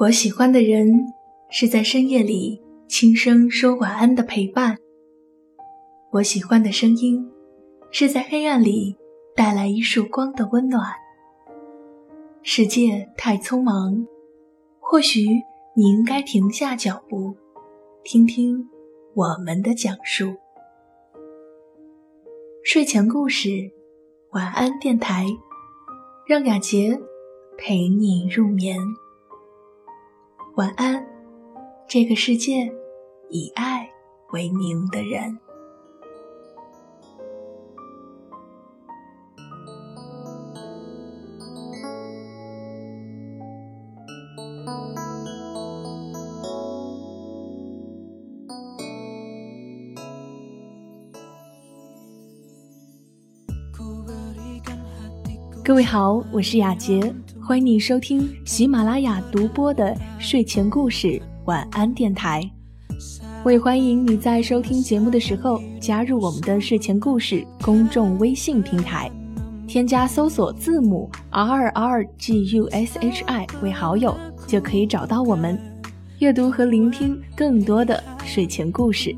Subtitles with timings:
[0.00, 1.12] 我喜欢的人
[1.50, 4.78] 是在深夜里轻声说晚安的陪伴。
[6.12, 7.28] 我喜欢的声音
[7.90, 8.96] 是在黑暗里
[9.34, 10.84] 带来一束光的温暖。
[12.44, 14.06] 世界太匆忙，
[14.78, 15.26] 或许
[15.74, 17.34] 你应该停下脚步，
[18.04, 18.68] 听听
[19.14, 20.32] 我们的讲述。
[22.62, 23.48] 睡前故事，
[24.30, 25.26] 晚安电台，
[26.24, 27.00] 让雅洁
[27.56, 28.78] 陪你入眠。
[30.58, 31.06] 晚安，
[31.86, 32.68] 这个世界
[33.30, 33.88] 以爱
[34.32, 35.38] 为名的人。
[55.64, 57.14] 各位好，我是雅洁。
[57.48, 62.42] 欢迎你收听喜马拉雅独播的睡前故事晚安电台。
[63.42, 69.10] 我也欢迎你在收听节目的时候加入我们的睡前故事公众微信平台，
[69.66, 74.14] 添加搜索字母 R R G U S H I 为好友，
[74.46, 75.58] 就可以找到我们，
[76.18, 79.16] 阅读和聆听更多的睡前故事。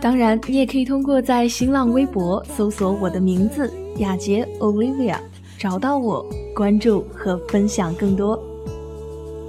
[0.00, 5.18] 当然，你也可以通过在新浪微博搜索我的名字雅洁 Olivia。
[5.58, 8.38] 找到我，关注和分享更多。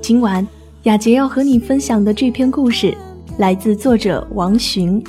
[0.02, 0.45] 今晚
[0.83, 2.95] 雅洁要和你分享的这篇故事，
[3.38, 5.03] 来自作者王洵。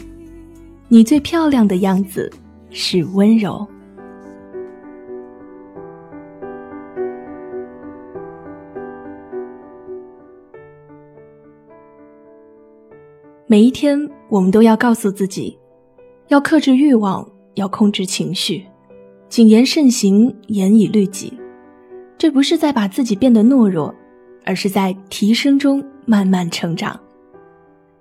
[0.89, 2.29] 你最漂亮的样子
[2.71, 3.65] 是温柔。
[13.47, 15.57] 每一天，我们都要告诉自己，
[16.27, 18.67] 要克制欲望，要控制情绪。
[19.29, 21.33] 谨言慎行，严以律己。
[22.17, 23.95] 这不是在把自己变得懦弱，
[24.45, 26.99] 而是在提升中慢慢成长。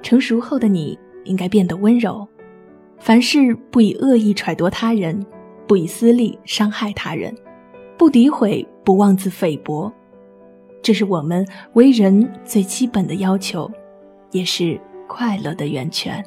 [0.02, 2.28] 成熟后的你应该变得温柔，
[2.98, 5.26] 凡事不以恶意揣度他人，
[5.68, 7.36] 不以私利伤害他人，
[7.98, 9.92] 不诋毁，不妄自菲薄。
[10.82, 13.70] 这是我们为人最基本的要求，
[14.32, 16.24] 也是快乐的源泉。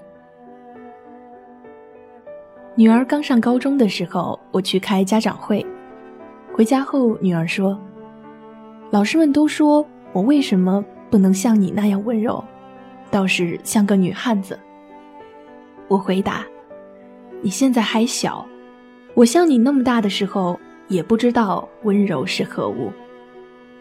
[2.81, 5.65] 女儿刚上高中的时候，我去开家长会。
[6.51, 7.79] 回家后，女儿说
[8.91, 12.43] ：“老师们都说我为什么不能像你那样温柔，
[13.11, 14.59] 倒是像个女汉子。”
[15.89, 16.43] 我回答
[17.45, 18.47] ：“你现在还小，
[19.13, 20.59] 我像你那么大的时候，
[20.89, 22.91] 也不知道温柔是何物，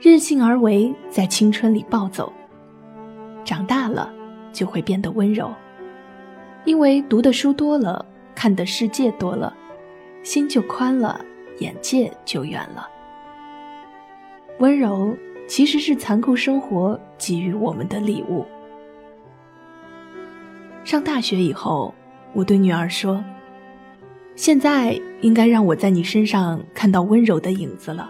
[0.02, 2.34] 任性而为，在青春里暴走。
[3.46, 4.12] 长大了
[4.52, 5.50] 就会变得温柔，
[6.66, 8.06] 因为读的书多了。”
[8.40, 9.54] 看的世界多了，
[10.24, 11.20] 心就宽了，
[11.58, 12.88] 眼界就远了。
[14.60, 15.14] 温柔
[15.46, 18.46] 其实是残酷生活给予我们的礼物。
[20.86, 21.94] 上大学以后，
[22.32, 23.22] 我对女儿说
[24.38, 28.10] ：“现在应该让我在你身上看到温柔的影子了。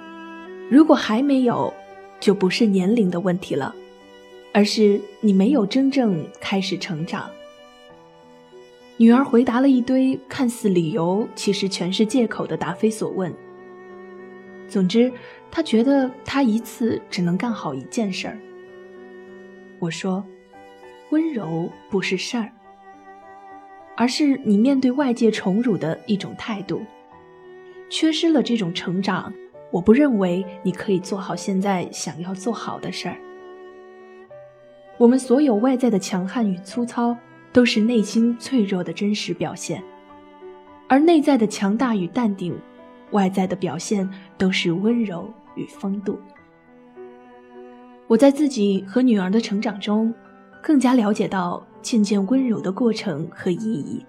[0.70, 1.74] 如果还没有，
[2.20, 3.74] 就不是年龄的问题了，
[4.54, 7.28] 而是你没有真正开始成长。”
[9.02, 13.34] 女儿回答了一堆看似理由，其实全是借口的答非所问。
[14.68, 15.10] 总之，
[15.50, 18.38] 她觉得她一次只能干好一件事儿。
[19.80, 20.22] 我说
[21.12, 22.52] ：“温柔不是事儿，
[23.96, 26.82] 而是你面对外界宠辱的一种态度。
[27.90, 29.34] 缺失了这种成长，
[29.72, 33.16] 我不认为你可以做好现在想要做好的事儿。
[34.98, 37.16] 我们所有外在的强悍与粗糙。”
[37.52, 39.84] 都是内心脆弱的真实表现，
[40.88, 42.56] 而内在的强大与淡定，
[43.12, 46.20] 外在的表现都是温柔与风度。
[48.08, 50.14] 我在自己和女儿的成长中，
[50.62, 54.04] 更加了解到渐渐温柔的过程和意义。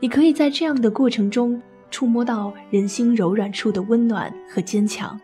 [0.00, 1.60] 你可以在这样的过程中
[1.90, 5.20] 触摸到人心柔软处的温暖和坚强。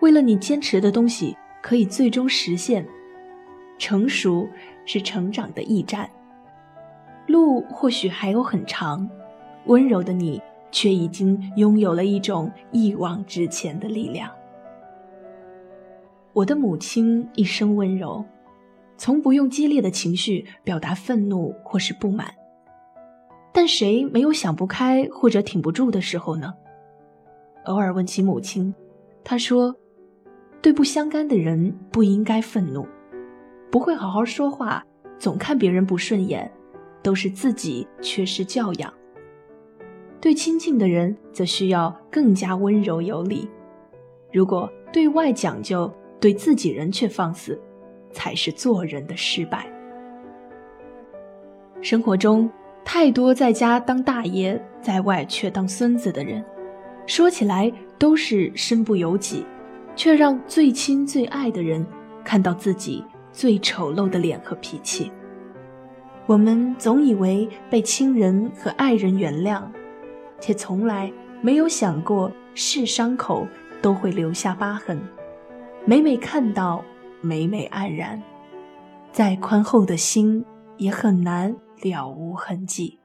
[0.00, 2.86] 为了你坚持的东西可以最终实现，
[3.78, 4.48] 成熟。
[4.86, 6.08] 是成长的驿站，
[7.26, 9.06] 路或许还有很长，
[9.66, 10.40] 温柔的你
[10.70, 14.30] 却已经拥有了一种一往直前的力量。
[16.32, 18.24] 我的母亲一生温柔，
[18.96, 22.32] 从不用激烈的情绪表达愤怒或是不满。
[23.52, 26.54] 但谁没有想不开或者挺不住的时候呢？
[27.64, 28.74] 偶尔问起母亲，
[29.24, 29.74] 她说
[30.62, 32.86] ：“对不相干的人不应该愤怒。”
[33.70, 34.84] 不会好好说话，
[35.18, 36.50] 总看别人不顺眼，
[37.02, 38.92] 都是自己缺失教养。
[40.20, 43.48] 对亲近的人，则需要更加温柔有礼。
[44.32, 47.60] 如果对外讲究，对自己人却放肆，
[48.12, 49.70] 才是做人的失败。
[51.82, 52.50] 生活中
[52.84, 56.42] 太多在家当大爷，在外却当孙子的人，
[57.06, 59.44] 说起来都是身不由己，
[59.94, 61.86] 却让最亲最爱的人
[62.24, 63.04] 看到自己
[63.36, 65.12] 最丑陋的脸和脾气。
[66.24, 69.62] 我们总以为被亲人和爱人原谅，
[70.40, 71.12] 却从来
[71.42, 73.46] 没有想过是伤口
[73.82, 74.98] 都会留下疤痕。
[75.84, 76.82] 每每看到，
[77.20, 78.20] 每每黯然，
[79.12, 80.42] 再宽厚的心
[80.78, 82.98] 也很难了无痕迹。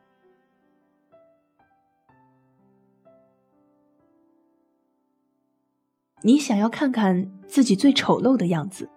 [6.23, 8.89] 你想要看看自己最丑陋的样子，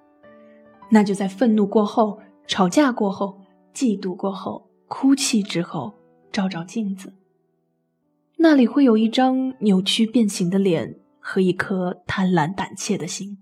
[0.91, 3.41] 那就在愤怒过后、吵架过后、
[3.75, 5.95] 嫉妒过后、哭泣之后，
[6.31, 7.13] 照照镜子，
[8.37, 13.39] 那里会有一张扭曲变形的脸和一颗贪婪胆怯的心。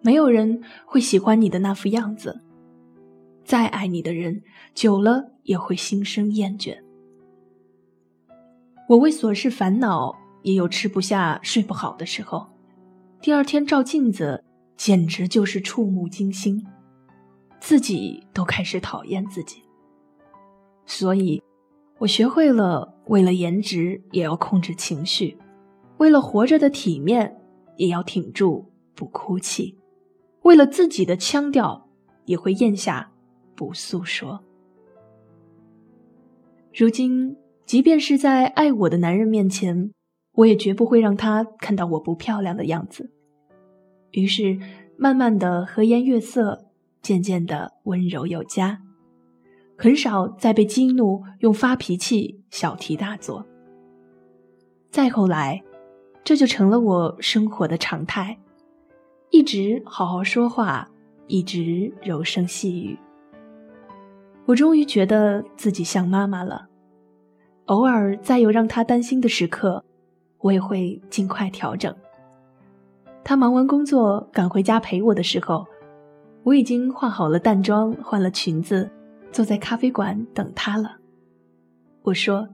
[0.00, 2.42] 没有人会喜欢你的那副样子，
[3.42, 4.42] 再爱你的人，
[4.74, 6.76] 久了也会心生厌倦。
[8.86, 12.46] 我为琐事烦恼，也有吃不下、睡不好的时候。
[13.22, 14.43] 第二天照镜子，
[14.76, 16.64] 简直就是触目惊心，
[17.60, 19.62] 自己都开始讨厌自己。
[20.86, 21.42] 所以，
[21.98, 25.38] 我学会了为了颜值也要控制情绪，
[25.98, 27.40] 为了活着的体面
[27.76, 29.78] 也要挺住不哭泣。
[30.42, 31.88] 为了自己的腔调，
[32.26, 33.10] 也会咽下
[33.54, 34.44] 不诉说。
[36.74, 39.92] 如今，即便是在爱我的男人面前，
[40.34, 43.10] 我也绝不会让他看到我不漂亮的样子。
[44.14, 44.58] 于是，
[44.96, 46.66] 慢慢的和颜悦色，
[47.02, 48.80] 渐渐的温柔有加，
[49.76, 53.44] 很少再被激怒，用发脾气小题大做。
[54.90, 55.62] 再后来，
[56.22, 58.38] 这就成了我生活的常态。
[59.30, 60.88] 一直好好说话，
[61.26, 62.96] 一直柔声细语。
[64.46, 66.68] 我终于觉得自己像妈妈了。
[67.64, 69.84] 偶尔再有让他担心的时刻，
[70.38, 71.92] 我也会尽快调整。
[73.24, 75.66] 他忙完工作赶回家陪我的时候，
[76.42, 78.90] 我已经化好了淡妆，换了裙子，
[79.32, 80.98] 坐在咖啡馆等他了。
[82.02, 82.46] 我说：“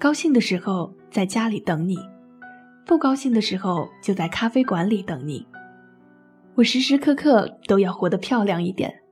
[0.00, 1.98] 高兴的时候在家里等你，
[2.86, 5.46] 不高兴的时候就在咖啡馆里等你。”
[6.56, 9.02] 我时时刻刻都要活得漂亮一点，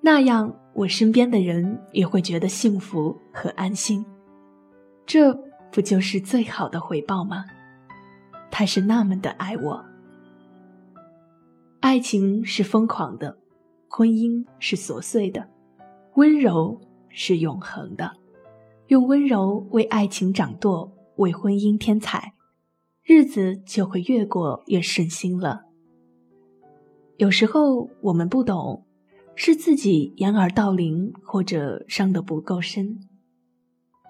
[0.00, 4.04] 那样我身边的人也会觉得幸福和安心。
[5.06, 5.32] 这
[5.70, 7.44] 不就是最好的回报吗？
[8.50, 9.84] 他是那么的爱我。
[11.82, 13.36] 爱情是疯狂的，
[13.88, 15.50] 婚姻是琐碎的，
[16.14, 18.12] 温柔是永恒的。
[18.86, 22.34] 用温柔为爱情掌舵，为婚姻添彩，
[23.02, 25.64] 日子就会越过越顺心了。
[27.16, 28.86] 有时候我们不懂，
[29.34, 33.00] 是自己掩耳盗铃，或者伤得不够深。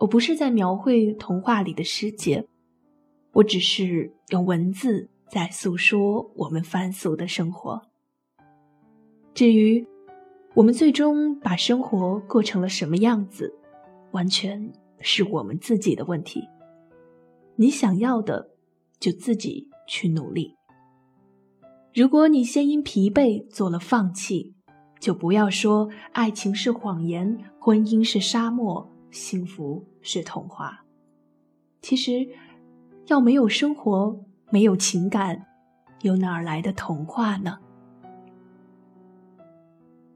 [0.00, 2.46] 我不是在描绘童话里的世界，
[3.32, 7.80] 我只是用文字在诉说我们凡俗的生活。
[9.32, 9.82] 至于
[10.52, 13.50] 我们最终把生活过成了什么样子，
[14.10, 14.70] 完全
[15.00, 16.46] 是我们自己的问题。
[17.56, 18.50] 你想要的，
[19.00, 20.54] 就自己去努力。
[21.94, 24.54] 如果你先因疲惫做了放弃，
[25.00, 30.84] 就不要说爱情是谎言，婚姻是沙漠，幸福是童话。
[31.80, 32.28] 其实，
[33.06, 34.22] 要没有生活，
[34.52, 35.46] 没有情感，
[36.02, 37.58] 又哪儿来的童话呢？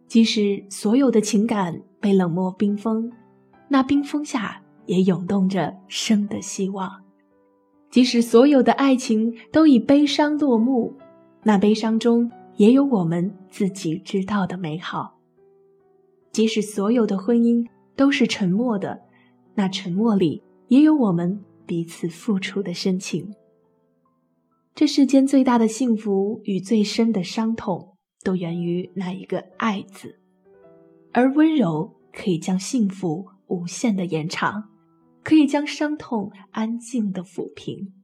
[0.07, 3.11] 即使所有的情感被冷漠冰封，
[3.69, 7.03] 那冰封下也涌动着生的希望；
[7.91, 10.95] 即使所有的爱情都以悲伤落幕。
[11.43, 15.19] 那悲伤中也有我们自己知道的美好。
[16.31, 17.67] 即使所有的婚姻
[17.97, 19.01] 都是沉默的，
[19.55, 23.35] 那沉默里也有我们彼此付出的深情。
[24.77, 30.21] 这世间最大的幸福与最深的伤痛，都源于那一个“爱”字。
[31.15, 34.65] 而温柔可以将幸福无限的延长，
[35.25, 37.95] 可以将伤痛安静的抚平。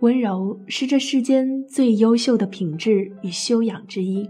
[0.00, 4.28] 温柔是这世间最优秀的品质与修养之一。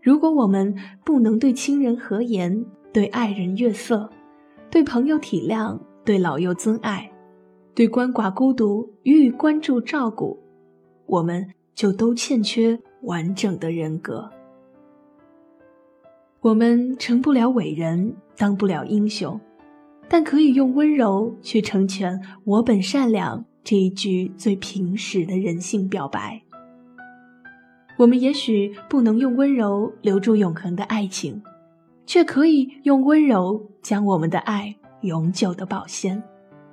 [0.00, 4.08] 如果我们不能对亲人和颜，对爱人悦色，
[4.70, 7.10] 对朋友体谅，对老幼尊爱，
[7.78, 10.36] 对鳏寡孤独予以关注照顾，
[11.06, 14.28] 我们就都欠缺完整的人格。
[16.40, 19.40] 我们成不了伟人，当不了英雄，
[20.08, 23.44] 但可以用温柔去成全“我本善良”。
[23.62, 26.42] 这一句最平实的人性表白，
[27.96, 31.40] 我们也许不能用温柔留住永恒的爱情，
[32.04, 36.20] 却可以用温柔将我们的爱永久的保鲜。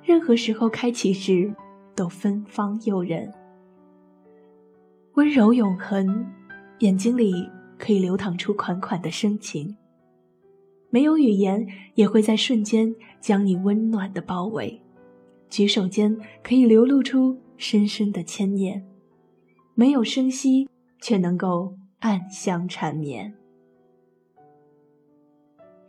[0.06, 1.52] 任何时候开启时，
[1.96, 3.28] 都芬芳诱人。
[5.14, 6.24] 温柔永恒，
[6.78, 9.76] 眼睛里可以流淌出款款的深情。
[10.90, 14.80] 没有语言，也会在瞬间将你温暖的包围。
[15.50, 18.86] 举手间可以流露出深深的牵念，
[19.74, 20.68] 没有声息，
[21.00, 23.34] 却能够暗香缠绵。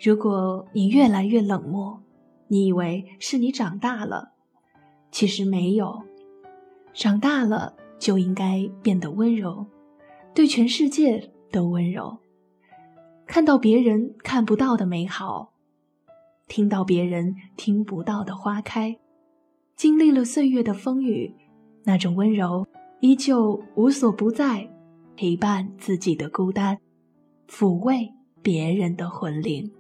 [0.04, 2.02] 如果你越来越冷漠，
[2.50, 4.34] 你以为是你长大了，
[5.12, 6.04] 其实没有。
[6.94, 9.68] 长大了就应该变得温柔，
[10.34, 12.20] 对全世界都温柔，
[13.26, 15.54] 看到别人看不到的美好，
[16.48, 18.98] 听到别人听不到的花开。
[19.76, 21.36] 经历了岁月的风雨，
[21.84, 22.66] 那种温柔
[23.00, 24.68] 依旧无所不在，
[25.16, 26.80] 陪伴自己的孤单，
[27.48, 28.12] 抚慰
[28.42, 29.72] 别人的魂灵。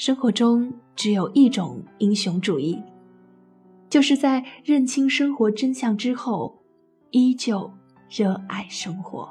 [0.00, 2.82] 生活中只有一种英雄主义，
[3.90, 6.62] 就是在认清生活真相之后，
[7.10, 7.70] 依旧
[8.08, 9.28] 热爱生活。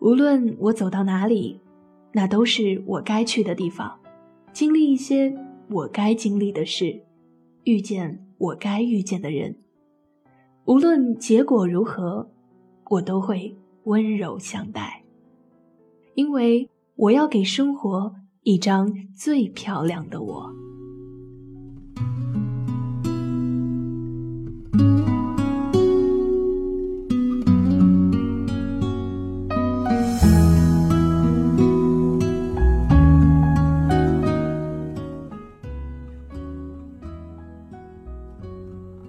[0.00, 1.62] 无论我走到哪里，
[2.12, 3.98] 那都是我该去的地方，
[4.52, 5.34] 经历一些。
[5.70, 7.00] 我该经历的事，
[7.64, 9.56] 遇见我该遇见的人，
[10.66, 12.28] 无论结果如何，
[12.90, 15.04] 我都会温柔相待，
[16.14, 20.50] 因为我要给生活一张最漂亮的我。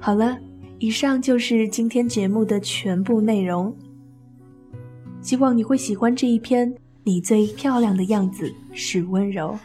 [0.03, 0.37] 好了，
[0.79, 3.73] 以上就是今天节目的全部内容。
[5.21, 6.75] 希望你会喜欢这一篇。
[7.03, 9.57] 你最漂亮的样子是温柔。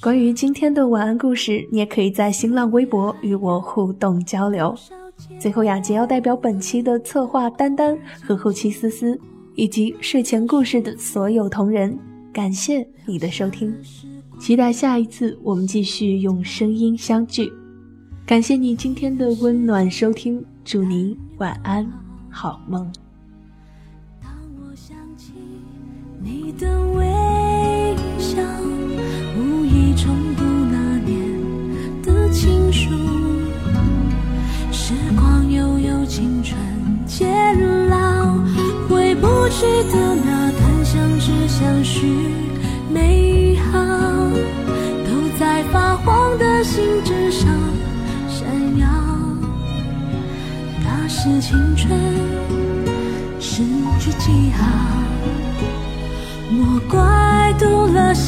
[0.00, 4.74] 关于今天的晚安故事，你也可以在新浪微博与我互动交流。
[5.38, 9.18] 最后，雅洁要代表本期的策划丹丹和后期思思，
[9.54, 11.98] 以及睡前故事的所有同仁，
[12.32, 13.74] 感谢你的收听。
[14.38, 17.52] 期待下一次我们继续用声音相聚。
[18.24, 21.86] 感谢你今天的温暖收听，祝你晚安，
[22.30, 22.90] 好梦。
[26.22, 27.19] 你的微